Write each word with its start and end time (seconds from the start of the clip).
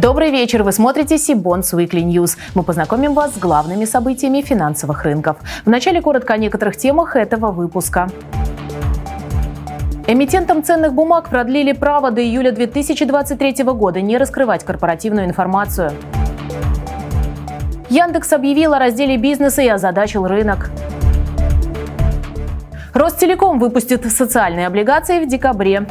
Добрый 0.00 0.30
вечер. 0.30 0.62
Вы 0.62 0.72
смотрите 0.72 1.18
Сибонс 1.18 1.74
Weekly 1.74 2.02
News. 2.02 2.38
Мы 2.54 2.62
познакомим 2.62 3.12
вас 3.12 3.34
с 3.34 3.38
главными 3.38 3.84
событиями 3.84 4.40
финансовых 4.40 5.04
рынков. 5.04 5.36
Вначале 5.66 6.00
коротко 6.00 6.32
о 6.32 6.36
некоторых 6.38 6.78
темах 6.78 7.16
этого 7.16 7.50
выпуска. 7.50 8.08
Эмитентам 10.06 10.64
ценных 10.64 10.94
бумаг 10.94 11.28
продлили 11.28 11.72
право 11.72 12.10
до 12.10 12.22
июля 12.22 12.50
2023 12.50 13.62
года 13.64 14.00
не 14.00 14.16
раскрывать 14.16 14.64
корпоративную 14.64 15.26
информацию. 15.26 15.92
Яндекс 17.90 18.32
объявил 18.32 18.72
о 18.72 18.78
разделе 18.78 19.18
бизнеса 19.18 19.60
и 19.60 19.68
озадачил 19.68 20.26
рынок. 20.26 20.70
Ростелеком 22.94 23.58
выпустит 23.58 24.10
социальные 24.10 24.66
облигации 24.66 25.22
в 25.22 25.28
декабре. 25.28 25.86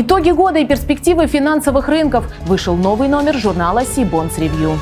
Итоги 0.00 0.30
года 0.30 0.60
и 0.60 0.64
перспективы 0.64 1.26
финансовых 1.26 1.88
рынков. 1.88 2.32
Вышел 2.46 2.76
новый 2.76 3.08
номер 3.08 3.34
журнала 3.34 3.84
Сибонс 3.84 4.38
Ревью. 4.38 4.78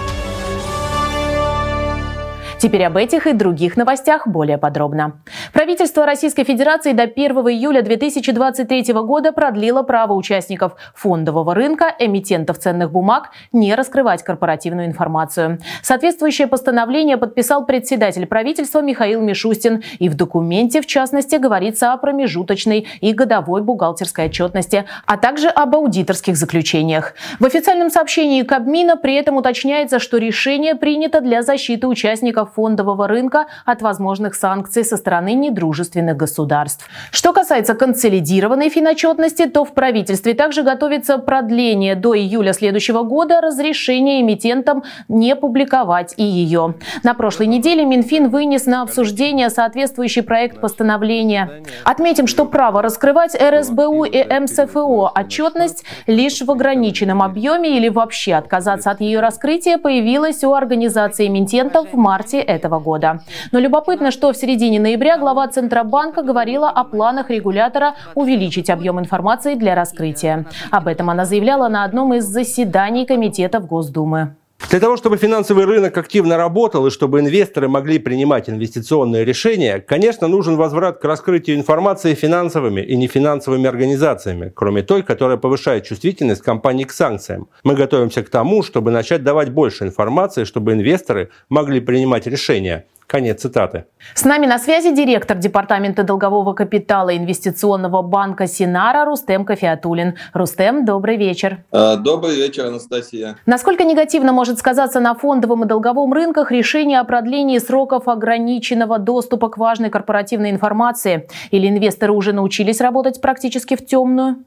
Теперь 2.58 2.84
об 2.84 2.98
этих 2.98 3.26
и 3.26 3.32
других 3.32 3.78
новостях 3.78 4.26
более 4.28 4.58
подробно. 4.58 5.22
Правительство 5.56 6.04
Российской 6.04 6.44
Федерации 6.44 6.92
до 6.92 7.04
1 7.04 7.30
июля 7.48 7.80
2023 7.80 8.92
года 8.92 9.32
продлило 9.32 9.82
право 9.82 10.12
участников 10.12 10.76
фондового 10.94 11.54
рынка, 11.54 11.94
эмитентов 11.98 12.58
ценных 12.58 12.92
бумаг, 12.92 13.30
не 13.52 13.74
раскрывать 13.74 14.22
корпоративную 14.22 14.86
информацию. 14.86 15.58
Соответствующее 15.80 16.46
постановление 16.46 17.16
подписал 17.16 17.64
председатель 17.64 18.26
правительства 18.26 18.82
Михаил 18.82 19.22
Мишустин. 19.22 19.82
И 19.98 20.10
в 20.10 20.14
документе, 20.14 20.82
в 20.82 20.86
частности, 20.86 21.36
говорится 21.36 21.94
о 21.94 21.96
промежуточной 21.96 22.86
и 23.00 23.14
годовой 23.14 23.62
бухгалтерской 23.62 24.26
отчетности, 24.26 24.84
а 25.06 25.16
также 25.16 25.48
об 25.48 25.74
аудиторских 25.74 26.36
заключениях. 26.36 27.14
В 27.40 27.46
официальном 27.46 27.88
сообщении 27.88 28.42
Кабмина 28.42 28.98
при 28.98 29.14
этом 29.14 29.38
уточняется, 29.38 30.00
что 30.00 30.18
решение 30.18 30.74
принято 30.74 31.22
для 31.22 31.40
защиты 31.40 31.86
участников 31.86 32.52
фондового 32.52 33.08
рынка 33.08 33.46
от 33.64 33.80
возможных 33.80 34.34
санкций 34.34 34.84
со 34.84 34.98
стороны 34.98 35.45
недружественных 35.46 36.16
государств. 36.16 36.88
Что 37.10 37.32
касается 37.32 37.74
консолидированной 37.74 38.68
финотчетности, 38.68 39.46
то 39.46 39.64
в 39.64 39.72
правительстве 39.72 40.34
также 40.34 40.62
готовится 40.62 41.18
продление 41.18 41.94
до 41.94 42.16
июля 42.16 42.52
следующего 42.52 43.02
года 43.02 43.40
разрешения 43.40 44.20
эмитентам 44.20 44.82
не 45.08 45.36
публиковать 45.36 46.14
и 46.16 46.24
ее. 46.24 46.74
На 47.02 47.14
прошлой 47.14 47.46
неделе 47.46 47.84
Минфин 47.84 48.28
вынес 48.28 48.66
на 48.66 48.82
обсуждение 48.82 49.50
соответствующий 49.50 50.22
проект 50.22 50.60
постановления. 50.60 51.62
Отметим, 51.84 52.26
что 52.26 52.44
право 52.46 52.82
раскрывать 52.82 53.36
РСБУ 53.40 54.04
и 54.04 54.24
МСФО 54.40 55.12
отчетность 55.14 55.84
лишь 56.06 56.40
в 56.40 56.50
ограниченном 56.50 57.22
объеме 57.22 57.76
или 57.76 57.88
вообще 57.88 58.34
отказаться 58.34 58.90
от 58.90 59.00
ее 59.00 59.20
раскрытия 59.20 59.78
появилось 59.78 60.42
у 60.44 60.52
организации 60.52 61.26
эмитентов 61.26 61.92
в 61.92 61.96
марте 61.96 62.40
этого 62.40 62.78
года. 62.80 63.20
Но 63.52 63.58
любопытно, 63.58 64.10
что 64.10 64.32
в 64.32 64.36
середине 64.36 64.80
ноября 64.80 65.18
глава 65.18 65.35
Центробанка 65.46 66.22
говорила 66.22 66.70
о 66.70 66.84
планах 66.84 67.30
регулятора 67.30 67.94
увеличить 68.14 68.70
объем 68.70 68.98
информации 68.98 69.54
для 69.54 69.74
раскрытия. 69.74 70.46
Об 70.70 70.88
этом 70.88 71.10
она 71.10 71.24
заявляла 71.26 71.68
на 71.68 71.84
одном 71.84 72.14
из 72.14 72.24
заседаний 72.24 73.04
Комитетов 73.04 73.66
Госдумы. 73.66 74.34
Для 74.70 74.80
того, 74.80 74.96
чтобы 74.96 75.16
финансовый 75.16 75.64
рынок 75.64 75.96
активно 75.96 76.36
работал 76.36 76.86
и 76.86 76.90
чтобы 76.90 77.20
инвесторы 77.20 77.68
могли 77.68 78.00
принимать 78.00 78.50
инвестиционные 78.50 79.24
решения, 79.24 79.78
конечно, 79.78 80.26
нужен 80.26 80.56
возврат 80.56 80.98
к 80.98 81.04
раскрытию 81.04 81.56
информации 81.56 82.14
финансовыми 82.14 82.80
и 82.80 82.96
нефинансовыми 82.96 83.68
организациями, 83.68 84.50
кроме 84.52 84.82
той, 84.82 85.04
которая 85.04 85.36
повышает 85.36 85.84
чувствительность 85.84 86.42
компаний 86.42 86.84
к 86.84 86.90
санкциям. 86.90 87.48
Мы 87.62 87.74
готовимся 87.74 88.24
к 88.24 88.28
тому, 88.28 88.64
чтобы 88.64 88.90
начать 88.90 89.22
давать 89.22 89.50
больше 89.50 89.84
информации, 89.84 90.42
чтобы 90.42 90.72
инвесторы 90.72 91.30
могли 91.48 91.78
принимать 91.78 92.26
решения. 92.26 92.86
Конец 93.06 93.42
цитаты. 93.42 93.84
С 94.14 94.24
нами 94.24 94.46
на 94.46 94.58
связи 94.58 94.92
директор 94.92 95.36
Департамента 95.36 96.02
долгового 96.02 96.54
капитала 96.54 97.16
инвестиционного 97.16 98.02
банка 98.02 98.48
Синара 98.48 99.04
Рустем 99.04 99.44
Кофеатулин. 99.44 100.16
Рустем, 100.32 100.84
добрый 100.84 101.16
вечер. 101.16 101.64
А, 101.70 101.94
добрый 101.96 102.34
вечер, 102.34 102.66
Анастасия. 102.66 103.36
Насколько 103.46 103.84
негативно 103.84 104.32
может 104.32 104.58
сказаться 104.58 104.98
на 104.98 105.14
фондовом 105.14 105.64
и 105.64 105.68
долговом 105.68 106.12
рынках 106.12 106.50
решение 106.50 106.98
о 106.98 107.04
продлении 107.04 107.58
сроков 107.58 108.08
ограниченного 108.08 108.98
доступа 108.98 109.50
к 109.50 109.56
важной 109.56 109.90
корпоративной 109.90 110.50
информации? 110.50 111.28
Или 111.52 111.68
инвесторы 111.68 112.12
уже 112.12 112.32
научились 112.32 112.80
работать 112.80 113.20
практически 113.20 113.76
в 113.76 113.86
темную? 113.86 114.44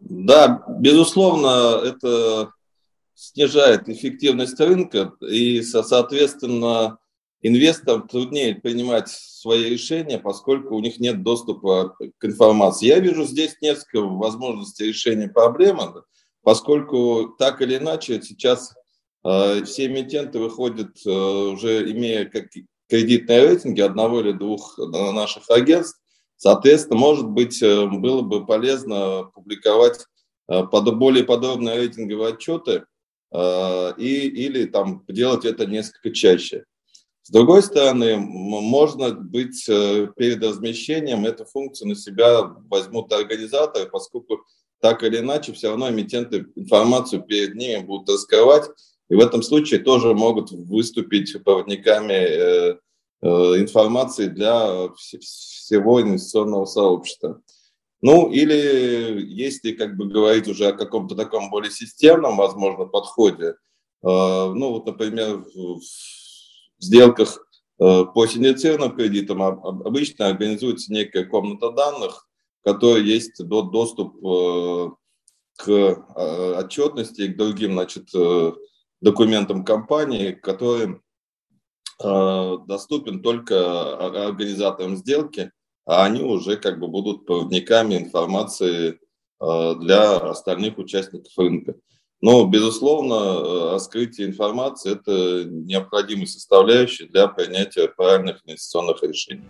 Да, 0.00 0.62
безусловно, 0.66 1.78
это 1.84 2.48
снижает 3.14 3.90
эффективность 3.90 4.58
рынка 4.58 5.12
и, 5.20 5.60
соответственно, 5.60 6.96
инвесторам 7.42 8.06
труднее 8.06 8.54
принимать 8.54 9.08
свои 9.08 9.64
решения, 9.64 10.18
поскольку 10.18 10.76
у 10.76 10.80
них 10.80 10.98
нет 11.00 11.22
доступа 11.22 11.96
к 12.18 12.24
информации. 12.24 12.86
Я 12.86 13.00
вижу 13.00 13.24
здесь 13.24 13.56
несколько 13.60 14.00
возможностей 14.02 14.86
решения 14.86 15.28
проблемы, 15.28 16.02
поскольку 16.42 17.34
так 17.38 17.62
или 17.62 17.76
иначе 17.76 18.20
сейчас 18.22 18.74
э, 19.24 19.64
все 19.64 19.86
эмитенты 19.86 20.38
выходят, 20.38 20.96
э, 21.06 21.10
уже 21.10 21.90
имея 21.90 22.26
как 22.26 22.48
кредитные 22.88 23.48
рейтинги 23.48 23.80
одного 23.80 24.20
или 24.20 24.32
двух 24.32 24.76
наших 24.78 25.48
агентств. 25.48 26.00
Соответственно, 26.36 26.98
может 26.98 27.28
быть, 27.28 27.62
э, 27.62 27.86
было 27.86 28.22
бы 28.22 28.46
полезно 28.46 29.30
публиковать 29.34 30.06
э, 30.48 30.64
под, 30.64 30.96
более 30.96 31.24
подробные 31.24 31.76
рейтинговые 31.76 32.34
отчеты 32.34 32.84
э, 33.32 33.92
и, 33.98 34.26
или 34.26 34.64
там 34.64 35.04
делать 35.06 35.44
это 35.44 35.66
несколько 35.66 36.10
чаще. 36.10 36.64
С 37.30 37.32
другой 37.32 37.62
стороны, 37.62 38.16
можно 38.16 39.12
быть 39.12 39.64
э, 39.68 40.08
перед 40.16 40.42
размещением 40.42 41.24
эту 41.24 41.44
функцию 41.44 41.90
на 41.90 41.94
себя 41.94 42.42
возьмут 42.68 43.12
организаторы, 43.12 43.88
поскольку 43.88 44.40
так 44.80 45.04
или 45.04 45.18
иначе 45.18 45.52
все 45.52 45.68
равно 45.68 45.88
эмитенты 45.88 46.46
информацию 46.56 47.22
перед 47.22 47.54
ними 47.54 47.84
будут 47.84 48.08
раскрывать, 48.08 48.64
и 49.08 49.14
в 49.14 49.20
этом 49.20 49.44
случае 49.44 49.78
тоже 49.78 50.12
могут 50.12 50.50
выступить 50.50 51.32
проводниками 51.44 52.14
э, 52.14 52.78
э, 53.22 53.28
информации 53.60 54.26
для 54.26 54.88
всего 54.96 56.02
инвестиционного 56.02 56.64
сообщества. 56.64 57.40
Ну, 58.02 58.28
или 58.28 59.24
если 59.24 59.70
как 59.70 59.96
бы 59.96 60.06
говорить 60.08 60.48
уже 60.48 60.66
о 60.66 60.72
каком-то 60.72 61.14
таком 61.14 61.48
более 61.50 61.70
системном, 61.70 62.36
возможно, 62.36 62.86
подходе, 62.86 63.54
ну, 64.02 64.70
вот, 64.70 64.86
например, 64.86 65.44
в 66.80 66.84
сделках 66.84 67.46
э, 67.78 68.04
по 68.14 68.26
синдицированным 68.26 68.96
кредитам 68.96 69.42
обычно 69.42 70.28
организуется 70.28 70.92
некая 70.92 71.24
комната 71.24 71.70
данных, 71.70 72.26
в 72.62 72.64
которой 72.64 73.04
есть 73.04 73.44
доступ 73.46 74.16
э, 74.24 74.90
к 75.58 75.68
э, 75.68 76.54
отчетности 76.58 77.22
и 77.22 77.28
к 77.28 77.36
другим 77.36 77.72
значит, 77.74 78.08
документам 79.00 79.64
компании, 79.64 80.32
которые 80.32 81.00
доступен 81.98 83.22
только 83.22 84.24
организаторам 84.24 84.96
сделки, 84.96 85.52
а 85.84 86.04
они 86.04 86.22
уже 86.22 86.56
как 86.56 86.80
бы 86.80 86.88
будут 86.88 87.26
проводниками 87.26 87.98
информации 87.98 88.98
для 89.38 90.16
остальных 90.16 90.78
участников 90.78 91.32
рынка. 91.36 91.74
Но, 92.22 92.44
безусловно, 92.44 93.14
э, 93.14 93.72
раскрытие 93.72 94.28
информации– 94.28 94.92
это 94.92 95.44
необходимая 95.44 96.26
составляющая 96.26 97.06
для 97.06 97.28
принятия 97.28 97.88
правильных 97.88 98.42
инвестиционных 98.44 99.02
решений. 99.02 99.48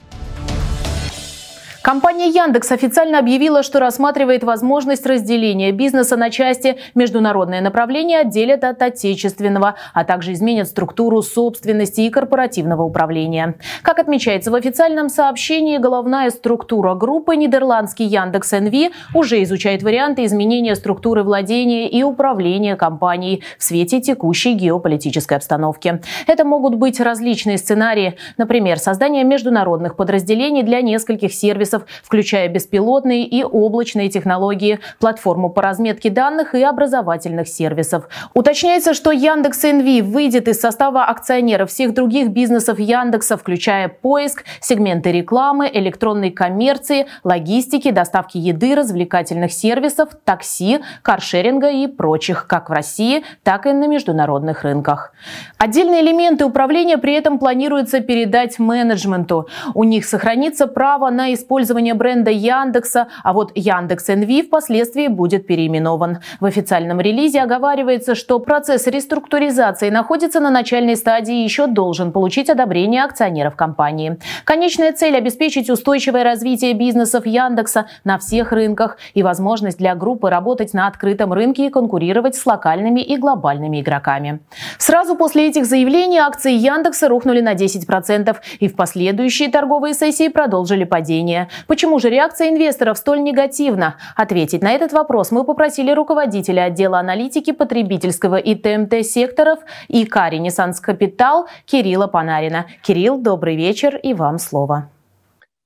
Компания 1.82 2.28
Яндекс 2.28 2.72
официально 2.72 3.18
объявила, 3.18 3.62
что 3.62 3.80
рассматривает 3.80 4.44
возможность 4.44 5.06
разделения 5.06 5.72
бизнеса 5.72 6.16
на 6.16 6.30
части. 6.30 6.76
Международное 6.94 7.62
направление 7.62 8.20
отделят 8.20 8.64
от 8.64 8.82
отечественного, 8.82 9.76
а 9.94 10.04
также 10.04 10.34
изменят 10.34 10.68
структуру 10.68 11.22
собственности 11.22 12.02
и 12.02 12.10
корпоративного 12.10 12.82
управления. 12.82 13.54
Как 13.80 13.98
отмечается 13.98 14.50
в 14.50 14.54
официальном 14.54 15.08
сообщении, 15.08 15.78
головная 15.78 16.28
структура 16.30 16.94
группы 16.94 17.34
нидерландский 17.34 18.04
Яндекс 18.04 18.52
НВ 18.52 18.92
уже 19.14 19.42
изучает 19.42 19.82
варианты 19.82 20.26
изменения 20.26 20.74
структуры 20.74 21.22
владения 21.22 21.88
и 21.88 22.02
управления 22.02 22.76
компанией 22.76 23.42
в 23.58 23.64
свете 23.64 24.02
текущей 24.02 24.52
геополитической 24.52 25.38
обстановки. 25.38 26.02
Это 26.26 26.44
могут 26.44 26.74
быть 26.74 27.00
различные 27.00 27.56
сценарии, 27.56 28.16
например, 28.36 28.78
создание 28.78 29.24
международных 29.24 29.96
подразделений 29.96 30.62
для 30.62 30.82
нескольких 30.82 31.32
сервисов 31.32 31.70
сервисов, 31.80 31.86
включая 32.02 32.48
беспилотные 32.48 33.24
и 33.24 33.44
облачные 33.44 34.08
технологии, 34.08 34.78
платформу 34.98 35.50
по 35.50 35.62
разметке 35.62 36.10
данных 36.10 36.54
и 36.54 36.62
образовательных 36.62 37.48
сервисов. 37.48 38.08
Уточняется, 38.34 38.94
что 38.94 39.12
Яндекс 39.12 39.62
НВ 39.62 40.04
выйдет 40.06 40.48
из 40.48 40.60
состава 40.60 41.04
акционеров 41.04 41.70
всех 41.70 41.94
других 41.94 42.28
бизнесов 42.28 42.78
Яндекса, 42.78 43.36
включая 43.36 43.88
поиск, 43.88 44.44
сегменты 44.60 45.12
рекламы, 45.12 45.70
электронной 45.72 46.30
коммерции, 46.30 47.06
логистики, 47.24 47.90
доставки 47.90 48.38
еды, 48.38 48.74
развлекательных 48.74 49.52
сервисов, 49.52 50.08
такси, 50.24 50.80
каршеринга 51.02 51.70
и 51.70 51.86
прочих, 51.86 52.46
как 52.46 52.70
в 52.70 52.72
России, 52.72 53.22
так 53.42 53.66
и 53.66 53.72
на 53.72 53.86
международных 53.86 54.64
рынках. 54.64 55.12
Отдельные 55.58 56.00
элементы 56.02 56.44
управления 56.44 56.98
при 56.98 57.14
этом 57.14 57.38
планируется 57.38 58.00
передать 58.00 58.58
менеджменту. 58.58 59.48
У 59.74 59.84
них 59.84 60.04
сохранится 60.04 60.66
право 60.66 61.10
на 61.10 61.32
использование 61.32 61.59
бренда 61.94 62.30
Яндекса, 62.30 63.08
а 63.22 63.32
вот 63.32 63.52
Яндекс 63.54 64.08
НВ 64.08 64.46
впоследствии 64.46 65.08
будет 65.08 65.46
переименован. 65.46 66.18
В 66.40 66.44
официальном 66.46 67.00
релизе 67.00 67.42
оговаривается, 67.42 68.14
что 68.14 68.38
процесс 68.38 68.86
реструктуризации 68.86 69.90
находится 69.90 70.40
на 70.40 70.50
начальной 70.50 70.96
стадии 70.96 71.40
и 71.40 71.44
еще 71.44 71.66
должен 71.66 72.12
получить 72.12 72.48
одобрение 72.48 73.04
акционеров 73.04 73.56
компании. 73.56 74.18
Конечная 74.44 74.92
цель– 74.92 75.16
обеспечить 75.18 75.68
устойчивое 75.68 76.24
развитие 76.24 76.72
бизнесов 76.72 77.26
Яндекса 77.26 77.86
на 78.04 78.18
всех 78.18 78.52
рынках 78.52 78.96
и 79.14 79.22
возможность 79.22 79.78
для 79.78 79.94
группы 79.94 80.30
работать 80.30 80.74
на 80.74 80.86
открытом 80.86 81.32
рынке 81.32 81.66
и 81.66 81.70
конкурировать 81.70 82.34
с 82.34 82.46
локальными 82.46 83.00
и 83.00 83.16
глобальными 83.16 83.80
игроками. 83.80 84.40
Сразу 84.78 85.16
после 85.16 85.48
этих 85.48 85.66
заявлений 85.66 86.18
акции 86.18 86.52
Яндекса 86.52 87.08
рухнули 87.08 87.40
на 87.40 87.54
10% 87.54 88.36
и 88.60 88.68
в 88.68 88.76
последующие 88.76 89.50
торговые 89.50 89.94
сессии 89.94 90.28
продолжили 90.28 90.84
падение. 90.84 91.48
Почему 91.66 91.98
же 91.98 92.10
реакция 92.10 92.48
инвесторов 92.48 92.98
столь 92.98 93.22
негативна? 93.22 93.96
Ответить 94.16 94.62
на 94.62 94.72
этот 94.72 94.92
вопрос 94.92 95.30
мы 95.30 95.44
попросили 95.44 95.92
руководителя 95.92 96.64
отдела 96.64 96.98
аналитики 96.98 97.52
потребительского 97.52 98.36
и 98.36 98.54
ТМТ 98.54 99.04
секторов 99.06 99.60
ИК 99.88 100.16
«Ренессанс 100.30 100.80
Капитал» 100.80 101.48
Кирилла 101.66 102.06
Панарина. 102.06 102.66
Кирилл, 102.82 103.18
добрый 103.18 103.56
вечер 103.56 103.96
и 103.96 104.14
вам 104.14 104.38
слово. 104.38 104.90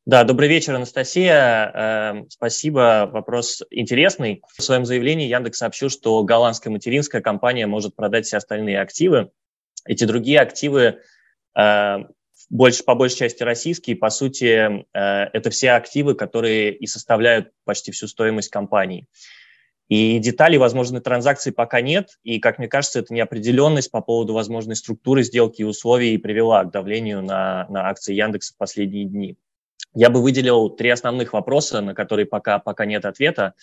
Да, 0.07 0.25
добрый 0.25 0.51
вечер, 0.51 0.75
Анастасия. 0.75 1.73
Эм, 2.13 2.27
спасибо, 2.29 3.09
вопрос 3.11 3.63
интересный. 3.71 4.43
В 4.55 4.63
своем 4.63 4.85
заявлении 4.85 5.27
Яндекс 5.27 5.59
сообщил, 5.59 5.89
что 5.89 6.23
голландская 6.25 6.71
материнская 6.71 7.23
компания 7.23 7.67
может 7.67 7.97
продать 7.97 8.27
все 8.27 8.37
остальные 8.37 8.81
активы. 8.81 9.31
Эти 9.87 10.05
другие 10.05 10.41
активы 10.41 10.99
э, 11.59 11.97
больше, 12.51 12.85
по 12.85 12.95
большей 12.95 13.19
части 13.19 13.43
российские. 13.43 13.97
По 13.97 14.11
сути, 14.11 14.47
э, 14.47 14.85
это 14.93 15.51
все 15.51 15.73
активы, 15.73 16.15
которые 16.15 16.75
и 16.75 16.87
составляют 16.87 17.51
почти 17.65 17.93
всю 17.93 18.07
стоимость 18.09 18.51
компании. 18.51 19.07
И 19.89 20.19
деталей 20.19 20.57
возможной 20.57 21.01
транзакции 21.01 21.51
пока 21.51 21.81
нет. 21.81 22.19
И, 22.23 22.41
как 22.41 22.59
мне 22.59 22.69
кажется, 22.69 23.01
эта 23.01 23.13
неопределенность 23.13 23.91
по 23.91 24.01
поводу 24.01 24.33
возможной 24.33 24.77
структуры 24.77 25.23
сделки 25.23 25.61
и 25.61 25.65
условий 25.65 26.17
привела 26.17 26.65
к 26.65 26.71
давлению 26.71 27.23
на, 27.23 27.67
на 27.69 27.89
акции 27.89 28.15
Яндекса 28.15 28.55
в 28.55 28.57
последние 28.57 29.05
дни. 29.05 29.37
Я 29.95 30.11
бы 30.11 30.23
выделил 30.23 30.71
три 30.71 30.89
основных 30.89 31.35
вопроса, 31.35 31.81
на 31.81 31.95
которые 31.95 32.27
пока, 32.27 32.59
пока 32.59 32.87
нет 32.87 33.05
ответа. 33.05 33.55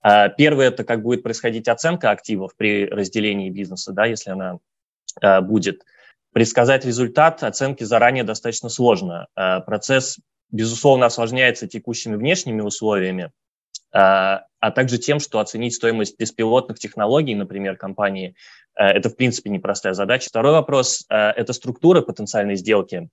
А, 0.00 0.28
первый– 0.28 0.66
это 0.68 0.82
как 0.82 1.02
будет 1.02 1.22
происходить 1.22 1.68
оценка 1.68 2.10
активов 2.10 2.56
при 2.56 2.86
разделении 2.86 3.50
бизнеса, 3.50 3.92
да, 3.92 4.06
если 4.06 4.30
она 4.30 4.58
а, 5.20 5.42
будет. 5.42 5.84
Предсказать 6.36 6.84
результат 6.84 7.42
оценки 7.42 7.82
заранее 7.82 8.22
достаточно 8.22 8.68
сложно. 8.68 9.26
А, 9.34 9.60
процесс, 9.60 10.18
безусловно, 10.50 11.06
осложняется 11.06 11.66
текущими 11.66 12.14
внешними 12.14 12.60
условиями, 12.60 13.32
а 13.90 14.44
также 14.74 14.98
тем, 14.98 15.18
что 15.18 15.40
оценить 15.40 15.72
стоимость 15.72 16.18
беспилотных 16.18 16.78
технологий, 16.78 17.34
например, 17.34 17.78
компании, 17.78 18.34
это, 18.74 19.08
в 19.08 19.16
принципе, 19.16 19.48
непростая 19.48 19.94
задача. 19.94 20.28
Второй 20.28 20.52
вопрос– 20.52 21.06
это 21.08 21.54
структура 21.54 22.02
потенциальной 22.02 22.56
сделки. 22.56 23.08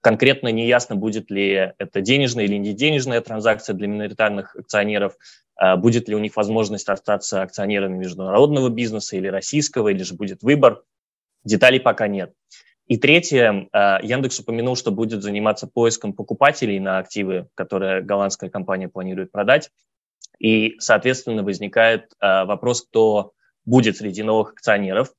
Конкретно 0.00 0.52
неясно, 0.52 0.94
будет 0.94 1.28
ли 1.28 1.72
это 1.76 2.00
денежная 2.00 2.44
или 2.44 2.54
не 2.54 2.72
денежная 2.72 3.20
транзакция 3.20 3.74
для 3.74 3.88
миноритарных 3.88 4.54
акционеров, 4.54 5.16
будет 5.78 6.08
ли 6.08 6.14
у 6.14 6.20
них 6.20 6.36
возможность 6.36 6.88
остаться 6.88 7.42
акционерами 7.42 7.96
международного 7.96 8.68
бизнеса 8.68 9.16
или 9.16 9.26
российского, 9.26 9.88
или 9.88 10.04
же 10.04 10.14
будет 10.14 10.44
выбор. 10.44 10.84
Деталей 11.44 11.80
пока 11.80 12.08
нет. 12.08 12.32
И 12.86 12.96
третье, 12.96 13.68
а, 13.72 14.00
Яндекс 14.02 14.40
упомянул, 14.40 14.76
что 14.76 14.90
будет 14.90 15.22
заниматься 15.22 15.66
поиском 15.66 16.12
покупателей 16.12 16.80
на 16.80 16.98
активы, 16.98 17.48
которые 17.54 18.02
голландская 18.02 18.50
компания 18.50 18.88
планирует 18.88 19.30
продать. 19.30 19.70
И, 20.40 20.74
соответственно, 20.80 21.44
возникает 21.44 22.12
а, 22.18 22.44
вопрос, 22.46 22.82
кто 22.82 23.32
будет 23.64 23.96
среди 23.96 24.22
новых 24.22 24.52
акционеров. 24.52 25.12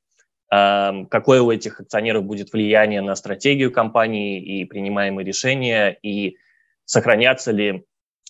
Эм, 0.51 1.05
какое 1.05 1.41
у 1.41 1.49
этих 1.49 1.79
акционеров 1.79 2.25
будет 2.25 2.51
влияние 2.51 3.01
на 3.01 3.15
стратегию 3.15 3.71
компании 3.71 4.41
и 4.41 4.65
принимаемые 4.65 5.25
решения, 5.25 5.97
и 6.01 6.35
сохранятся 6.83 7.51
ли 7.51 7.85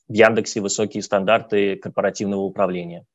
в 0.08 0.14
Яндексе 0.14 0.62
высокие 0.62 1.02
стандарты 1.02 1.78
корпоративного 1.78 2.42
управления. 2.42 3.06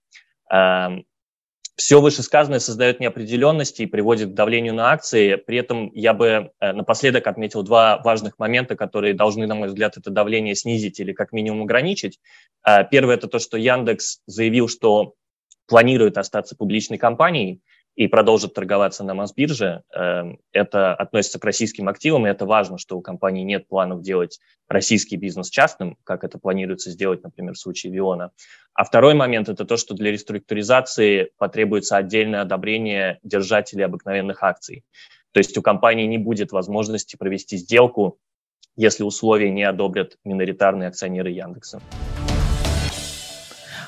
Все 1.76 2.00
вышесказанное 2.00 2.58
создает 2.58 3.00
неопределенности 3.00 3.82
и 3.82 3.86
приводит 3.86 4.30
к 4.30 4.34
давлению 4.34 4.74
на 4.74 4.92
акции. 4.92 5.36
При 5.36 5.58
этом 5.58 5.90
я 5.94 6.14
бы 6.14 6.50
э, 6.58 6.72
напоследок 6.72 7.26
отметил 7.26 7.62
два 7.62 7.98
важных 7.98 8.38
момента, 8.38 8.76
которые 8.76 9.12
должны, 9.12 9.46
на 9.46 9.54
мой 9.54 9.68
взгляд, 9.68 9.98
это 9.98 10.10
давление 10.10 10.54
снизить 10.54 11.00
или 11.00 11.12
как 11.12 11.32
минимум 11.32 11.64
ограничить. 11.64 12.18
Э, 12.66 12.84
первое– 12.90 13.14
это 13.16 13.28
то, 13.28 13.38
что 13.38 13.58
Яндекс 13.58 14.20
заявил, 14.26 14.68
что 14.68 15.14
планирует 15.66 16.16
остаться 16.16 16.56
публичной 16.56 16.98
компанией– 16.98 17.60
и 17.96 18.08
продолжит 18.08 18.52
торговаться 18.52 19.04
на 19.04 19.14
Мосбирже. 19.14 19.82
Эм, 19.94 20.38
это 20.52 20.94
относится 20.94 21.40
к 21.40 21.44
российским 21.44 21.88
активам, 21.88 22.26
и 22.26 22.30
это 22.30 22.44
важно, 22.44 22.76
что 22.76 22.96
у 22.98 23.00
компании 23.00 23.42
нет 23.42 23.66
планов 23.66 24.02
делать 24.02 24.38
российский 24.68 25.16
бизнес 25.16 25.48
частным, 25.48 25.96
как 26.04 26.22
это 26.22 26.38
планируется 26.38 26.90
сделать, 26.90 27.24
например, 27.24 27.54
в 27.54 27.58
случае 27.58 27.92
Виона. 27.92 28.32
А 28.74 28.84
второй 28.84 29.14
момент– 29.14 29.48
это 29.50 29.64
то, 29.64 29.78
что 29.78 29.94
для 29.94 30.12
реструктуризации 30.12 31.30
потребуется 31.38 31.96
отдельное 31.96 32.42
одобрение 32.42 33.18
держателей 33.22 33.86
обыкновенных 33.86 34.42
акций. 34.42 34.84
То 35.32 35.38
есть 35.38 35.56
у 35.56 35.62
компании 35.62 36.06
не 36.06 36.18
будет 36.18 36.52
возможности 36.52 37.16
провести 37.16 37.56
сделку, 37.56 38.18
если 38.76 39.04
условия 39.04 39.50
не 39.50 39.64
одобрят 39.64 40.18
миноритарные 40.24 40.88
акционеры 40.88 41.30
Яндекса. 41.30 41.80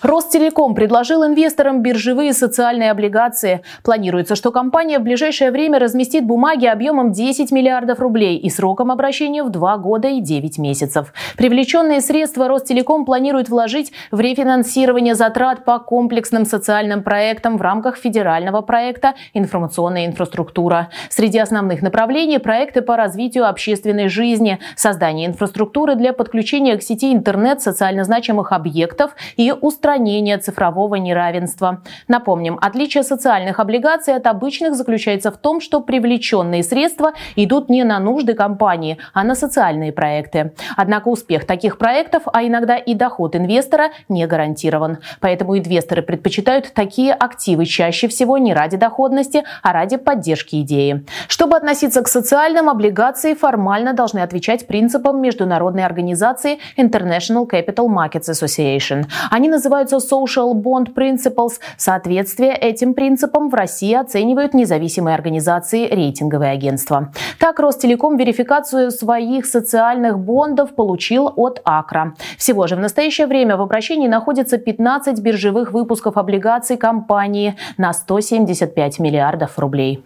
Ростелеком 0.03 0.75
предложил 0.75 1.25
инвесторам 1.25 1.83
биржевые 1.83 2.33
социальные 2.33 2.91
облигации. 2.91 3.63
Планируется, 3.83 4.37
что 4.37 4.53
компания 4.53 4.99
в 4.99 5.03
ближайшее 5.03 5.51
время 5.51 5.79
разместит 5.79 6.25
бумаги 6.25 6.67
объемом 6.67 7.11
10 7.11 7.51
миллиардов 7.51 7.99
рублей 7.99 8.37
и 8.37 8.49
сроком 8.49 8.93
обращения 8.93 9.43
в 9.43 9.51
2 9.51 9.79
года 9.79 10.09
и 10.09 10.21
9 10.21 10.59
месяцев. 10.59 11.13
Привлеченные 11.37 12.01
средства 12.01 12.47
Ростелеком 12.49 13.05
планирует 13.05 13.49
вложить 13.49 13.93
в 14.13 14.21
рефинансирование 14.21 15.15
затрат 15.15 15.65
по 15.65 15.79
комплексным 15.81 16.45
социальным 16.45 17.03
проектам 17.03 17.57
в 17.57 17.63
рамках 17.63 17.97
федерального 17.97 18.61
проекта 18.61 19.15
«Информационная 19.35 20.07
инфраструктура». 20.07 20.91
Среди 21.09 21.39
основных 21.39 21.83
направлений– 21.83 22.39
проекты 22.39 22.83
по 22.83 22.97
развитию 22.97 23.49
общественной 23.49 24.09
жизни, 24.09 24.61
создание 24.77 25.27
инфраструктуры 25.27 25.97
для 25.97 26.13
подключения 26.13 26.77
к 26.77 26.83
сети 26.83 27.13
интернет 27.13 27.61
социально 27.61 28.05
значимых 28.05 28.53
объектов 28.53 29.17
и 29.37 29.53
устранения 29.53 29.88
устранения 29.89 30.37
цифрового 30.37 30.97
неравенства. 30.97 31.81
Напомним, 32.09 32.59
отличие 32.61 33.03
социальных 33.03 33.59
облигаций 33.59 34.15
от 34.15 34.27
обычных 34.27 34.75
заключается 34.75 35.31
в 35.31 35.39
том, 35.39 35.63
что 35.63 35.81
привлеченные 35.81 36.63
средства 36.63 37.13
идут 37.37 37.71
не 37.71 37.85
на 37.85 37.99
нужды 37.99 38.35
компании, 38.35 38.99
а 39.15 39.25
на 39.25 39.35
социальные 39.35 39.93
проекты. 39.93 40.53
Однако 40.77 41.09
успех 41.09 41.47
таких 41.47 41.79
проектов, 41.79 42.25
а 42.27 42.43
иногда 42.43 42.77
и 42.77 42.93
доход 42.95 43.35
инвестора 43.35 43.89
не 44.11 44.27
гарантирован. 44.27 44.99
Поэтому 45.21 45.57
инвесторы 45.57 46.03
предпочитают 46.03 46.75
такие 46.75 47.15
активы 47.15 47.65
чаще 47.65 48.09
всего 48.09 48.37
не 48.37 48.53
ради 48.53 48.77
доходности, 48.77 49.45
а 49.63 49.73
ради 49.73 49.97
поддержки 49.97 50.61
идеи. 50.61 51.07
Чтобы 51.29 51.57
относиться 51.57 52.03
к 52.03 52.09
социальным, 52.09 52.69
облигации 52.69 53.33
формально 53.33 53.95
должны 53.95 54.19
отвечать 54.19 54.67
принципам 54.67 55.23
международной 55.23 55.87
организации 55.87 56.59
International 56.77 57.49
Capital 57.49 57.87
Markets 57.87 58.29
Association. 58.29 59.07
Они 59.31 59.49
называют 59.49 59.78
называются 59.79 59.97
Social 59.97 60.53
Bond 60.55 60.95
Principles. 60.95 61.61
Соответствие 61.77 62.55
этим 62.55 62.95
принципам 62.95 63.49
в 63.49 63.55
России 63.55 63.95
оценивают 63.95 64.55
независимые 64.55 65.15
организации 65.15 65.87
рейтинговые 65.87 66.53
агентства. 66.53 67.13
Так, 67.39 67.61
Ростелеком 67.61 68.17
верификацию 68.17 68.91
своих 68.91 69.47
социальных 69.47 70.19
бондов 70.19 70.75
получил 70.75 71.33
от 71.37 71.61
Акра. 71.65 72.15
Всего 72.39 72.67
же 72.67 72.77
в 72.77 72.81
настоящее 72.81 73.27
время 73.27 73.57
в 73.57 73.61
обращении 73.61 74.09
находится 74.09 74.59
15 74.59 75.21
биржевых 75.21 75.73
выпусков 75.73 76.17
облигаций 76.17 76.77
компании 76.77 77.57
на 77.77 77.93
175 77.93 78.99
миллиардов 78.99 79.59
рублей. 79.59 80.03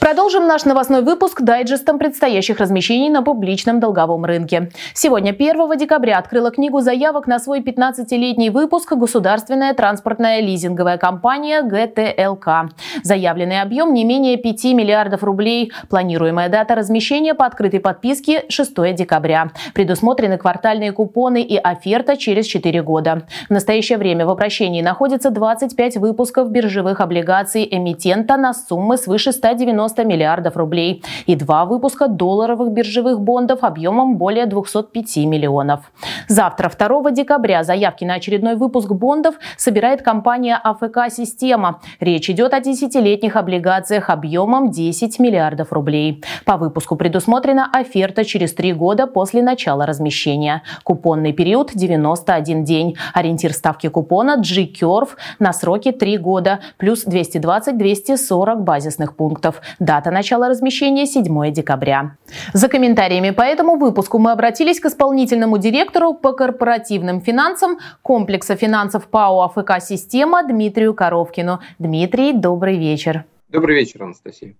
Продолжим 0.00 0.46
наш 0.46 0.64
новостной 0.64 1.02
выпуск 1.02 1.42
дайджестом 1.42 1.98
предстоящих 1.98 2.60
размещений 2.60 3.10
на 3.10 3.22
публичном 3.22 3.80
долговом 3.80 4.24
рынке. 4.24 4.70
Сегодня, 4.94 5.30
1 5.30 5.76
декабря, 5.76 6.18
открыла 6.18 6.52
книгу 6.52 6.80
заявок 6.80 7.26
на 7.26 7.40
свой 7.40 7.60
15-летний 7.60 8.50
выпуск 8.50 8.92
государственная 8.92 9.74
транспортная 9.74 10.40
лизинговая 10.40 10.98
компания 10.98 11.62
ГТЛК. 11.62 12.72
Заявленный 13.02 13.60
объем 13.60 13.92
не 13.92 14.04
менее 14.04 14.36
5 14.36 14.64
миллиардов 14.66 15.24
рублей. 15.24 15.72
Планируемая 15.90 16.48
дата 16.48 16.76
размещения 16.76 17.34
по 17.34 17.44
открытой 17.44 17.80
подписке 17.80 18.44
6 18.48 18.94
декабря. 18.94 19.50
Предусмотрены 19.74 20.38
квартальные 20.38 20.92
купоны 20.92 21.42
и 21.42 21.56
оферта 21.56 22.16
через 22.16 22.46
4 22.46 22.82
года. 22.82 23.22
В 23.48 23.52
настоящее 23.52 23.98
время 23.98 24.26
в 24.26 24.30
обращении 24.30 24.80
находится 24.80 25.30
25 25.30 25.96
выпусков 25.96 26.50
биржевых 26.50 27.00
облигаций 27.00 27.66
эмитента 27.68 28.36
на 28.36 28.54
суммы 28.54 28.96
свыше 28.96 29.32
190 29.32 29.87
90 29.88 30.04
миллиардов 30.04 30.56
рублей 30.56 31.02
и 31.26 31.34
два 31.34 31.64
выпуска 31.64 32.08
долларовых 32.08 32.70
биржевых 32.72 33.20
бондов 33.20 33.64
объемом 33.64 34.16
более 34.16 34.46
205 34.46 35.16
миллионов. 35.26 35.90
Завтра, 36.28 36.70
2 36.70 37.10
декабря, 37.10 37.64
заявки 37.64 38.04
на 38.04 38.14
очередной 38.14 38.56
выпуск 38.56 38.90
бондов 38.92 39.36
собирает 39.56 40.02
компания 40.02 40.60
АФК 40.62 41.10
«Система». 41.10 41.80
Речь 42.00 42.28
идет 42.30 42.54
о 42.54 42.60
десятилетних 42.60 43.36
облигациях 43.36 44.10
объемом 44.10 44.70
10 44.70 45.18
миллиардов 45.18 45.72
рублей. 45.72 46.22
По 46.44 46.56
выпуску 46.56 46.96
предусмотрена 46.96 47.68
оферта 47.72 48.24
через 48.24 48.54
три 48.54 48.72
года 48.72 49.06
после 49.06 49.42
начала 49.42 49.86
размещения. 49.86 50.62
Купонный 50.84 51.32
период 51.32 51.70
91 51.74 52.64
день. 52.64 52.96
Ориентир 53.14 53.52
ставки 53.52 53.88
купона 53.88 54.36
G-Curve 54.36 55.10
на 55.38 55.52
сроки 55.52 55.92
3 55.92 56.18
года 56.18 56.60
плюс 56.76 57.06
220-240 57.06 58.56
базисных 58.56 59.16
пунктов. 59.16 59.62
Дата 59.80 60.10
начала 60.10 60.48
размещения 60.48 61.06
7 61.06 61.52
декабря. 61.52 62.16
За 62.52 62.68
комментариями 62.68 63.30
по 63.30 63.42
этому 63.42 63.76
выпуску 63.76 64.18
мы 64.18 64.32
обратились 64.32 64.80
к 64.80 64.86
исполнительному 64.86 65.58
директору 65.58 66.14
по 66.14 66.32
корпоративным 66.32 67.20
финансам 67.20 67.78
комплекса 68.02 68.56
финансов 68.56 69.06
ПАО 69.06 69.42
АФК 69.42 69.80
«Система» 69.80 70.42
Дмитрию 70.42 70.94
Коровкину. 70.94 71.60
Дмитрий, 71.78 72.32
добрый 72.32 72.76
вечер. 72.76 73.24
Добрый 73.48 73.76
вечер, 73.76 74.02
Анастасия. 74.02 74.54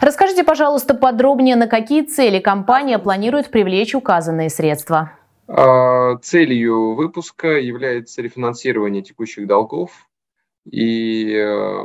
Расскажите, 0.00 0.44
пожалуйста, 0.44 0.94
подробнее, 0.94 1.56
на 1.56 1.66
какие 1.66 2.02
цели 2.02 2.38
компания 2.38 2.98
планирует 2.98 3.50
привлечь 3.50 3.94
указанные 3.94 4.50
средства? 4.50 5.12
А, 5.48 6.16
целью 6.18 6.94
выпуска 6.94 7.48
является 7.58 8.22
рефинансирование 8.22 9.02
текущих 9.02 9.46
долгов 9.46 9.90
и 10.64 11.34
э, 11.34 11.84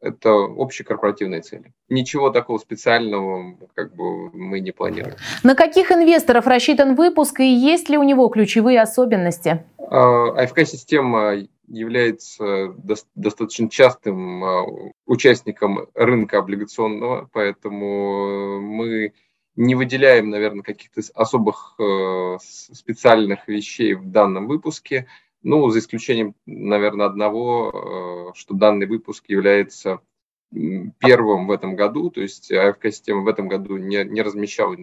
это 0.00 0.30
общекорпоративные 0.30 1.42
цели. 1.42 1.72
Ничего 1.88 2.30
такого 2.30 2.58
специального 2.58 3.56
как 3.74 3.94
бы 3.94 4.30
мы 4.30 4.60
не 4.60 4.72
планируем. 4.72 5.16
На 5.42 5.54
каких 5.54 5.90
инвесторов 5.90 6.46
рассчитан 6.46 6.94
выпуск 6.94 7.40
и 7.40 7.48
есть 7.48 7.88
ли 7.88 7.98
у 7.98 8.02
него 8.02 8.28
ключевые 8.28 8.80
особенности? 8.80 9.64
АФК-система 9.78 11.36
является 11.66 12.74
достаточно 13.14 13.68
частым 13.68 14.44
а, 14.44 14.64
участником 15.06 15.86
рынка 15.94 16.38
облигационного, 16.38 17.28
поэтому 17.32 18.60
мы 18.60 19.12
не 19.56 19.74
выделяем, 19.74 20.30
наверное, 20.30 20.62
каких-то 20.62 21.02
особых 21.14 21.74
э, 21.80 22.38
специальных 22.40 23.48
вещей 23.48 23.94
в 23.94 24.08
данном 24.08 24.46
выпуске. 24.46 25.08
Ну, 25.48 25.70
за 25.70 25.78
исключением, 25.78 26.34
наверное, 26.44 27.06
одного, 27.06 28.32
э, 28.34 28.38
что 28.38 28.52
данный 28.52 28.86
выпуск 28.86 29.24
является 29.28 30.02
первым 30.50 31.46
в 31.46 31.50
этом 31.50 31.74
году, 31.74 32.10
то 32.10 32.20
есть 32.20 32.52
АФК-система 32.52 33.22
в 33.22 33.28
этом 33.28 33.48
году 33.48 33.78
не, 33.78 34.04
не, 34.04 34.20
размещал, 34.20 34.74
э, 34.74 34.78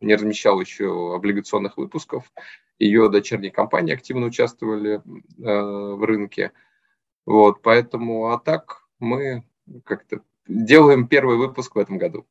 не 0.00 0.14
размещал 0.16 0.60
еще 0.60 1.14
облигационных 1.14 1.76
выпусков. 1.76 2.32
Ее 2.80 3.08
дочерние 3.08 3.52
компании 3.52 3.94
активно 3.94 4.26
участвовали 4.26 4.96
э, 4.96 5.00
в 5.38 6.04
рынке. 6.04 6.50
Вот, 7.24 7.62
поэтому, 7.62 8.32
а 8.32 8.38
так 8.40 8.82
мы 8.98 9.44
как-то 9.84 10.22
делаем 10.48 11.06
первый 11.06 11.36
выпуск 11.36 11.76
в 11.76 11.78
этом 11.78 11.98
году. 11.98 12.26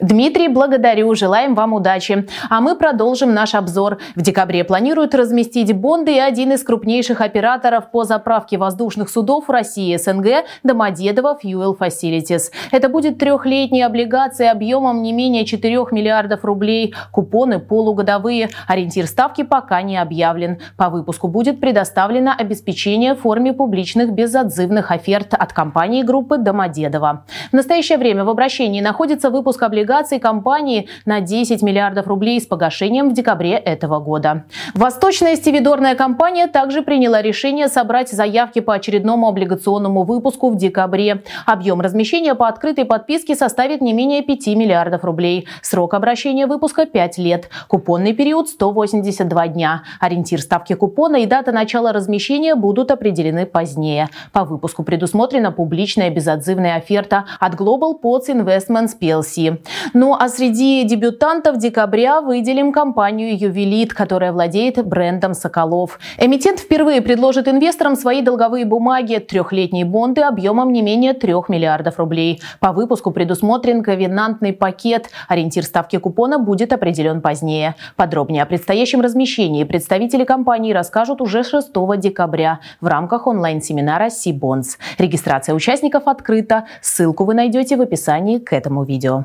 Дмитрий, 0.00 0.46
благодарю, 0.46 1.12
желаем 1.16 1.56
вам 1.56 1.72
удачи. 1.72 2.28
А 2.48 2.60
мы 2.60 2.76
продолжим 2.76 3.34
наш 3.34 3.56
обзор. 3.56 3.98
В 4.14 4.22
декабре 4.22 4.62
планируют 4.62 5.12
разместить 5.12 5.74
бонды 5.74 6.14
и 6.14 6.20
один 6.20 6.52
из 6.52 6.62
крупнейших 6.62 7.20
операторов 7.20 7.90
по 7.90 8.04
заправке 8.04 8.58
воздушных 8.58 9.08
судов 9.08 9.50
России 9.50 9.96
СНГ 9.96 10.44
Домодедово 10.62 11.36
Fuel 11.42 11.76
Facilities. 11.76 12.52
Это 12.70 12.88
будет 12.88 13.18
трехлетняя 13.18 13.86
облигация 13.86 14.52
объемом 14.52 15.02
не 15.02 15.12
менее 15.12 15.44
4 15.44 15.86
миллиардов 15.90 16.44
рублей. 16.44 16.94
Купоны 17.10 17.58
полугодовые. 17.58 18.50
Ориентир 18.68 19.08
ставки 19.08 19.42
пока 19.42 19.82
не 19.82 19.96
объявлен. 19.96 20.58
По 20.76 20.90
выпуску 20.90 21.26
будет 21.26 21.58
предоставлено 21.58 22.32
обеспечение 22.38 23.14
в 23.14 23.22
форме 23.22 23.52
публичных 23.52 24.12
безотзывных 24.12 24.92
оферт 24.92 25.34
от 25.34 25.52
компании 25.52 26.04
группы 26.04 26.38
Домодедово. 26.38 27.24
В 27.50 27.52
настоящее 27.52 27.98
время 27.98 28.24
в 28.24 28.28
обращении 28.28 28.80
находится 28.80 29.30
выпуск 29.30 29.60
облигаций 29.60 29.87
облигаций 29.88 30.18
компании 30.18 30.86
на 31.06 31.20
10 31.20 31.62
миллиардов 31.62 32.06
рублей 32.06 32.40
с 32.40 32.46
погашением 32.46 33.08
в 33.08 33.14
декабре 33.14 33.52
этого 33.52 34.00
года. 34.00 34.44
Восточная 34.74 35.34
стивидорная 35.34 35.94
компания 35.94 36.46
также 36.46 36.82
приняла 36.82 37.22
решение 37.22 37.68
собрать 37.68 38.10
заявки 38.10 38.60
по 38.60 38.74
очередному 38.74 39.28
облигационному 39.28 40.02
выпуску 40.02 40.50
в 40.50 40.56
декабре. 40.56 41.22
Объем 41.46 41.80
размещения 41.80 42.34
по 42.34 42.48
открытой 42.48 42.84
подписке 42.84 43.34
составит 43.34 43.80
не 43.80 43.94
менее 43.94 44.22
5 44.22 44.48
миллиардов 44.48 45.04
рублей. 45.04 45.48
Срок 45.62 45.94
обращения 45.94 46.46
выпуска 46.46 46.84
5 46.84 47.18
лет. 47.18 47.48
Купонный 47.66 48.12
период 48.12 48.48
182 48.48 49.48
дня. 49.48 49.84
Ориентир 50.00 50.42
ставки 50.42 50.74
купона 50.74 51.16
и 51.16 51.26
дата 51.26 51.50
начала 51.50 51.92
размещения 51.92 52.54
будут 52.54 52.90
определены 52.90 53.46
позднее. 53.46 54.08
По 54.32 54.44
выпуску 54.44 54.82
предусмотрена 54.82 55.50
публичная 55.50 56.10
безотзывная 56.10 56.76
оферта 56.76 57.24
от 57.40 57.54
Global 57.54 57.94
Pots 58.02 58.28
Investments 58.28 58.90
PLC. 59.00 59.58
Ну 59.94 60.14
а 60.14 60.28
среди 60.28 60.84
дебютантов 60.84 61.58
декабря 61.58 62.20
выделим 62.20 62.72
компанию 62.72 63.38
«Ювелит», 63.38 63.94
которая 63.94 64.32
владеет 64.32 64.84
брендом 64.84 65.34
«Соколов». 65.34 65.98
Эмитент 66.18 66.60
впервые 66.60 67.00
предложит 67.00 67.48
инвесторам 67.48 67.96
свои 67.96 68.22
долговые 68.22 68.64
бумаги, 68.64 69.18
трехлетние 69.18 69.84
бонды 69.84 70.22
объемом 70.22 70.72
не 70.72 70.82
менее 70.82 71.14
3 71.14 71.32
миллиардов 71.48 71.98
рублей. 71.98 72.40
По 72.60 72.72
выпуску 72.72 73.10
предусмотрен 73.10 73.82
ковенантный 73.82 74.52
пакет. 74.52 75.10
Ориентир 75.28 75.64
ставки 75.64 75.96
купона 75.98 76.38
будет 76.38 76.72
определен 76.72 77.20
позднее. 77.20 77.74
Подробнее 77.96 78.42
о 78.42 78.46
предстоящем 78.46 79.00
размещении 79.00 79.64
представители 79.64 80.24
компании 80.24 80.72
расскажут 80.72 81.20
уже 81.20 81.44
6 81.44 81.72
декабря 81.98 82.60
в 82.80 82.86
рамках 82.86 83.26
онлайн-семинара 83.26 84.10
«Сибонс». 84.10 84.78
Регистрация 84.98 85.54
участников 85.54 86.06
открыта. 86.06 86.66
Ссылку 86.80 87.24
вы 87.24 87.34
найдете 87.34 87.76
в 87.76 87.80
описании 87.80 88.38
к 88.38 88.52
этому 88.52 88.84
видео. 88.84 89.24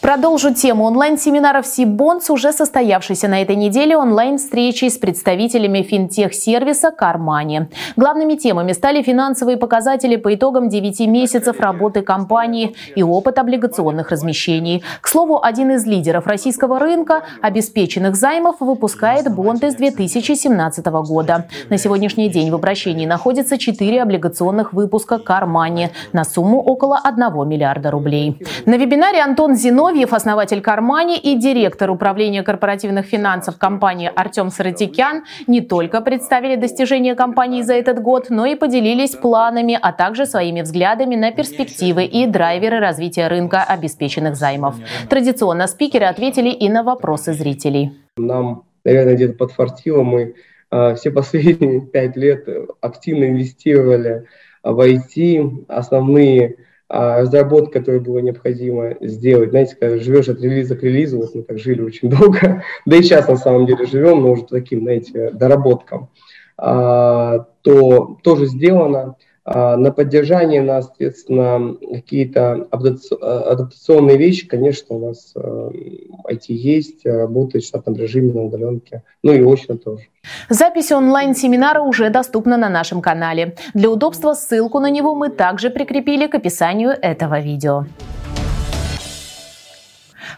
Продолжу 0.00 0.54
тему 0.54 0.84
онлайн-семинаров 0.84 1.66
Сибонс, 1.66 2.30
уже 2.30 2.52
состоявшейся 2.52 3.28
на 3.28 3.42
этой 3.42 3.54
неделе 3.54 3.98
онлайн-встречи 3.98 4.88
с 4.88 4.96
представителями 4.96 5.82
финтех-сервиса 5.82 6.90
Кармани. 6.90 7.68
Главными 7.96 8.36
темами 8.36 8.72
стали 8.72 9.02
финансовые 9.02 9.58
показатели 9.58 10.16
по 10.16 10.34
итогам 10.34 10.70
9 10.70 11.00
месяцев 11.00 11.60
работы 11.60 12.00
компании 12.00 12.74
и 12.96 13.02
опыт 13.02 13.38
облигационных 13.38 14.10
размещений. 14.10 14.82
К 15.02 15.06
слову, 15.06 15.38
один 15.42 15.72
из 15.72 15.84
лидеров 15.84 16.26
российского 16.26 16.78
рынка 16.78 17.22
обеспеченных 17.42 18.16
займов 18.16 18.56
выпускает 18.60 19.30
бонды 19.30 19.70
с 19.70 19.74
2017 19.74 20.86
года. 20.86 21.46
На 21.68 21.76
сегодняшний 21.76 22.30
день 22.30 22.50
в 22.50 22.54
обращении 22.54 23.04
находится 23.04 23.58
4 23.58 24.02
облигационных 24.02 24.72
выпуска 24.72 25.18
Кармани 25.18 25.90
на 26.14 26.24
сумму 26.24 26.62
около 26.62 26.98
1 27.04 27.46
миллиарда 27.46 27.90
рублей. 27.90 28.40
На 28.64 28.78
вебинаре 28.78 29.20
Антон 29.20 29.54
Зиной 29.54 29.89
Зиновьев, 29.90 30.12
основатель 30.12 30.60
Кармани 30.60 31.18
и 31.18 31.36
директор 31.36 31.90
управления 31.90 32.44
корпоративных 32.44 33.06
финансов 33.06 33.58
компании 33.58 34.08
Артем 34.14 34.50
Саратикян 34.50 35.24
не 35.48 35.62
только 35.62 36.00
представили 36.00 36.54
достижения 36.54 37.16
компании 37.16 37.62
за 37.62 37.74
этот 37.74 38.00
год, 38.00 38.26
но 38.30 38.46
и 38.46 38.54
поделились 38.54 39.16
планами, 39.16 39.76
а 39.82 39.92
также 39.92 40.26
своими 40.26 40.60
взглядами 40.60 41.16
на 41.16 41.32
перспективы 41.32 42.04
и 42.04 42.28
драйверы 42.28 42.78
развития 42.78 43.26
рынка 43.26 43.64
обеспеченных 43.64 44.36
займов. 44.36 44.76
Традиционно 45.08 45.66
спикеры 45.66 46.04
ответили 46.04 46.50
и 46.50 46.68
на 46.68 46.84
вопросы 46.84 47.32
зрителей. 47.32 47.90
Нам, 48.16 48.62
наверное, 48.84 49.16
где-то 49.16 49.34
подфартило. 49.34 50.04
Мы 50.04 50.36
э, 50.70 50.94
все 50.94 51.10
последние 51.10 51.80
пять 51.92 52.14
лет 52.16 52.46
активно 52.80 53.24
инвестировали 53.24 54.26
в 54.62 54.88
IT. 54.88 55.64
Основные 55.66 56.58
а 56.92 57.20
разработка, 57.20 57.78
которую 57.78 58.02
было 58.02 58.18
необходимо 58.18 58.96
сделать. 59.00 59.50
Знаете, 59.50 59.76
когда 59.78 59.98
живешь 59.98 60.28
от 60.28 60.40
релиза 60.40 60.74
к 60.74 60.82
релизу, 60.82 61.18
вот 61.18 61.34
мы 61.36 61.42
так 61.42 61.56
жили 61.56 61.82
очень 61.82 62.10
долго, 62.10 62.64
да 62.84 62.96
и 62.96 63.02
сейчас 63.02 63.28
на 63.28 63.36
самом 63.36 63.66
деле 63.66 63.86
живем, 63.86 64.22
но 64.22 64.32
уже 64.32 64.44
таким, 64.44 64.80
знаете, 64.80 65.30
доработкам, 65.30 66.10
а, 66.58 67.46
то 67.62 68.18
тоже 68.24 68.46
сделано. 68.46 69.14
А, 69.44 69.76
на 69.76 69.90
поддержание 69.90 70.62
нас, 70.62 70.86
соответственно, 70.86 71.76
какие-то 71.92 72.68
адаптационные 72.70 74.16
вещи, 74.16 74.46
конечно, 74.46 74.96
у 74.96 75.08
нас 75.08 75.34
IT 75.36 76.44
есть, 76.48 77.06
работает 77.06 77.64
в 77.64 77.68
штатном 77.68 77.96
режиме 77.96 78.32
на 78.32 78.42
удаленке, 78.42 79.02
ну 79.22 79.32
и 79.32 79.42
очно 79.42 79.76
тоже. 79.76 80.04
Запись 80.48 80.92
онлайн-семинара 80.92 81.80
уже 81.80 82.10
доступна 82.10 82.56
на 82.56 82.68
нашем 82.68 83.00
канале. 83.00 83.56
Для 83.74 83.90
удобства 83.90 84.34
ссылку 84.34 84.78
на 84.78 84.90
него 84.90 85.14
мы 85.14 85.30
также 85.30 85.70
прикрепили 85.70 86.26
к 86.26 86.34
описанию 86.34 86.90
этого 86.90 87.40
видео. 87.40 87.86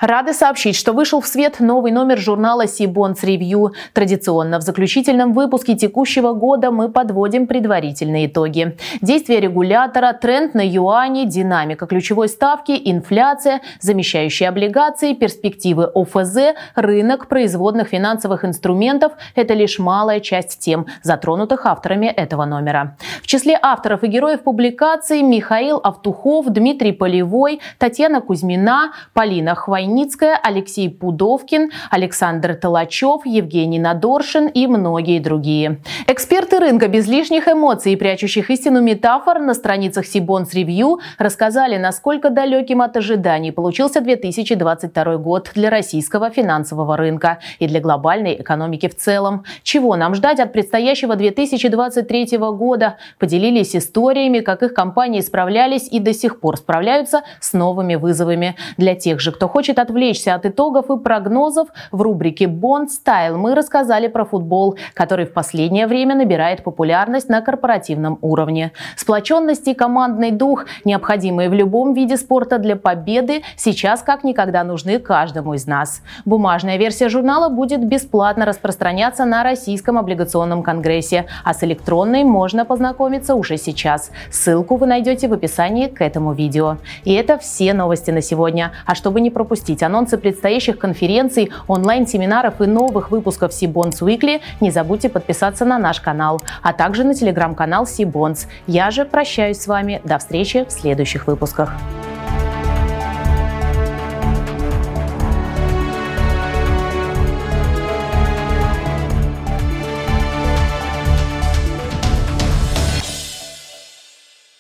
Рады 0.02 0.32
сообщить, 0.32 0.74
что 0.74 0.94
вышел 0.94 1.20
в 1.20 1.28
свет 1.28 1.60
новый 1.60 1.92
номер 1.92 2.18
журнала 2.18 2.66
Сибонс 2.66 3.22
Review. 3.22 3.70
Традиционно 3.92 4.58
в 4.58 4.62
заключительном 4.62 5.32
выпуске 5.32 5.76
текущего 5.76 6.32
года 6.32 6.72
мы 6.72 6.88
подводим 6.88 7.46
предварительные 7.46 8.26
итоги. 8.26 8.76
Действия 9.00 9.38
регулятора, 9.38 10.12
тренд 10.12 10.54
на 10.54 10.68
юане, 10.68 11.24
динамика 11.24 11.86
ключевой 11.86 12.28
ставки, 12.28 12.72
инфляция, 12.84 13.60
замещающие 13.78 14.48
облигации, 14.48 15.14
перспективы 15.14 15.84
ОФЗ, 15.94 16.56
рынок 16.74 17.28
производных 17.28 17.90
финансовых 17.90 18.44
инструментов– 18.44 19.12
это 19.36 19.54
лишь 19.54 19.78
малая 19.78 20.18
часть 20.18 20.58
тем, 20.58 20.86
затронутых 21.04 21.64
авторами 21.64 22.06
этого 22.06 22.44
номера. 22.44 22.96
В 23.22 23.28
числе 23.28 23.56
авторов 23.62 24.02
и 24.02 24.08
героев 24.08 24.42
публикации 24.42 25.20
Михаил 25.20 25.80
Автухов, 25.80 26.46
Дмитрий 26.48 26.90
Полевой, 26.90 27.60
Татьяна 27.78 28.20
Кузьмина, 28.20 28.94
Полина 29.14 29.54
Хвоя 29.54 29.91
Войницкая, 29.92 30.40
Алексей 30.42 30.88
Пудовкин, 30.88 31.70
Александр 31.90 32.54
Толачев, 32.54 33.26
Евгений 33.26 33.78
Надоршин 33.78 34.46
и 34.46 34.66
многие 34.66 35.18
другие. 35.18 35.82
Эксперты 36.06 36.60
рынка 36.60 36.88
без 36.88 37.06
лишних 37.08 37.46
эмоций 37.46 37.92
и 37.92 37.96
прячущих 37.96 38.48
истину 38.48 38.80
метафор 38.80 39.38
на 39.38 39.52
страницах 39.52 40.06
Сибонс 40.06 40.54
Ревью 40.54 41.00
рассказали, 41.18 41.76
насколько 41.76 42.30
далеким 42.30 42.80
от 42.80 42.96
ожиданий 42.96 43.52
получился 43.52 44.00
2022 44.00 45.16
год 45.18 45.50
для 45.54 45.68
российского 45.68 46.30
финансового 46.30 46.96
рынка 46.96 47.40
и 47.58 47.66
для 47.66 47.80
глобальной 47.80 48.36
экономики 48.40 48.88
в 48.88 48.96
целом. 48.96 49.44
Чего 49.62 49.96
нам 49.96 50.14
ждать 50.14 50.40
от 50.40 50.54
предстоящего 50.54 51.16
2023 51.16 52.38
года? 52.38 52.96
Поделились 53.18 53.76
историями, 53.76 54.38
как 54.38 54.62
их 54.62 54.72
компании 54.72 55.20
справлялись 55.20 55.86
и 55.92 55.98
до 55.98 56.14
сих 56.14 56.40
пор 56.40 56.56
справляются 56.56 57.24
с 57.40 57.52
новыми 57.52 57.96
вызовами. 57.96 58.56
Для 58.78 58.94
тех 58.94 59.20
же, 59.20 59.32
кто 59.32 59.48
хочет 59.48 59.81
отвлечься 59.82 60.34
от 60.34 60.46
итогов 60.46 60.90
и 60.90 60.98
прогнозов, 60.98 61.68
в 61.90 62.00
рубрике 62.00 62.46
«Бонд 62.46 62.90
Стайл» 62.90 63.36
мы 63.36 63.54
рассказали 63.54 64.08
про 64.08 64.24
футбол, 64.24 64.76
который 64.94 65.26
в 65.26 65.32
последнее 65.32 65.86
время 65.86 66.14
набирает 66.14 66.64
популярность 66.64 67.28
на 67.28 67.40
корпоративном 67.40 68.18
уровне. 68.22 68.72
Сплоченность 68.96 69.68
и 69.68 69.74
командный 69.74 70.30
дух, 70.30 70.66
необходимые 70.84 71.48
в 71.48 71.54
любом 71.54 71.92
виде 71.92 72.16
спорта 72.16 72.58
для 72.58 72.76
победы, 72.76 73.42
сейчас 73.56 74.02
как 74.02 74.24
никогда 74.24 74.64
нужны 74.64 74.98
каждому 74.98 75.54
из 75.54 75.66
нас. 75.66 76.02
Бумажная 76.24 76.76
версия 76.76 77.08
журнала 77.08 77.48
будет 77.48 77.84
бесплатно 77.84 78.44
распространяться 78.44 79.24
на 79.24 79.42
Российском 79.42 79.98
облигационном 79.98 80.62
конгрессе, 80.62 81.26
а 81.44 81.54
с 81.54 81.62
электронной 81.64 82.24
можно 82.24 82.64
познакомиться 82.64 83.34
уже 83.34 83.56
сейчас. 83.56 84.10
Ссылку 84.30 84.76
вы 84.76 84.86
найдете 84.86 85.28
в 85.28 85.32
описании 85.32 85.88
к 85.88 86.00
этому 86.00 86.32
видео. 86.32 86.76
И 87.04 87.12
это 87.12 87.38
все 87.38 87.74
новости 87.74 88.10
на 88.10 88.22
сегодня. 88.22 88.72
А 88.86 88.94
чтобы 88.94 89.20
не 89.20 89.30
пропустить 89.30 89.61
пропустить 89.62 89.82
анонсы 89.82 90.18
предстоящих 90.18 90.78
конференций, 90.78 91.50
онлайн-семинаров 91.68 92.60
и 92.60 92.66
новых 92.66 93.10
выпусков 93.10 93.52
Сибонс 93.52 94.02
Weekly, 94.02 94.40
не 94.60 94.70
забудьте 94.70 95.08
подписаться 95.08 95.64
на 95.64 95.78
наш 95.78 96.00
канал, 96.00 96.40
а 96.62 96.72
также 96.72 97.04
на 97.04 97.14
телеграм-канал 97.14 97.86
Сибонс. 97.86 98.48
Я 98.66 98.90
же 98.90 99.04
прощаюсь 99.04 99.60
с 99.60 99.66
вами. 99.66 100.00
До 100.04 100.18
встречи 100.18 100.64
в 100.68 100.72
следующих 100.72 101.26
выпусках. 101.26 101.72